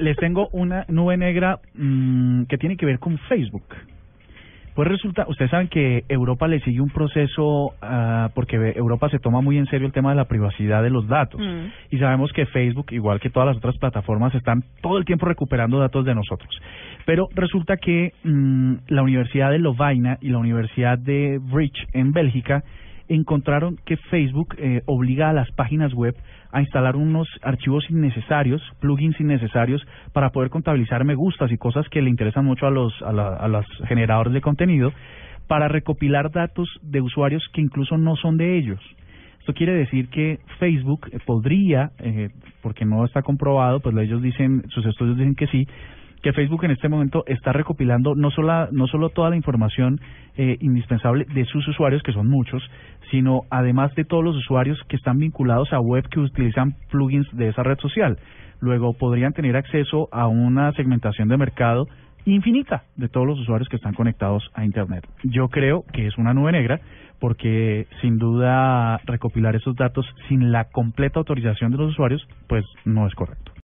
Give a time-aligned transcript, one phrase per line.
[0.00, 3.64] les tengo una nube negra mmm, que tiene que ver con Facebook.
[4.74, 9.42] Pues resulta, ustedes saben que Europa le sigue un proceso uh, porque Europa se toma
[9.42, 11.38] muy en serio el tema de la privacidad de los datos.
[11.38, 11.66] Mm.
[11.90, 15.78] Y sabemos que Facebook, igual que todas las otras plataformas, están todo el tiempo recuperando
[15.78, 16.48] datos de nosotros.
[17.04, 22.64] Pero resulta que mmm, la Universidad de Lovaina y la Universidad de Bridge en Bélgica
[23.14, 26.14] encontraron que Facebook eh, obliga a las páginas web
[26.50, 29.82] a instalar unos archivos innecesarios, plugins innecesarios,
[30.12, 33.48] para poder contabilizar me gustas y cosas que le interesan mucho a los, a, a
[33.48, 34.92] los generadores de contenido,
[35.48, 38.80] para recopilar datos de usuarios que incluso no son de ellos.
[39.40, 42.28] Esto quiere decir que Facebook eh, podría, eh,
[42.62, 45.66] porque no está comprobado, pues ellos dicen, sus estudios dicen que sí,
[46.22, 50.00] que Facebook en este momento está recopilando no solo, no solo toda la información
[50.36, 52.62] eh, indispensable de sus usuarios, que son muchos,
[53.10, 57.48] sino además de todos los usuarios que están vinculados a web que utilizan plugins de
[57.48, 58.18] esa red social.
[58.60, 61.88] Luego podrían tener acceso a una segmentación de mercado
[62.24, 65.04] infinita de todos los usuarios que están conectados a Internet.
[65.24, 66.80] Yo creo que es una nube negra
[67.18, 73.06] porque sin duda recopilar esos datos sin la completa autorización de los usuarios pues no
[73.06, 73.51] es correcto.